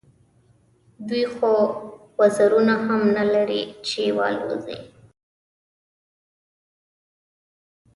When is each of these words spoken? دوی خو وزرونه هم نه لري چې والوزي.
دوی 1.07 1.25
خو 1.35 1.53
وزرونه 2.19 2.75
هم 2.85 3.01
نه 3.15 3.23
لري 3.33 3.61
چې 3.87 4.03
والوزي. 4.17 4.79